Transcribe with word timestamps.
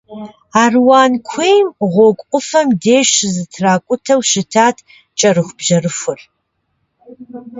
Аруан 0.63 1.13
куейм 1.27 1.67
гъуэгу 1.91 2.25
ӏуфэм 2.29 2.67
деж 2.83 3.07
щызэтракӏутэу 3.15 4.21
щытат 4.29 4.77
кӏэрыхубжьэрыхур. 5.17 6.19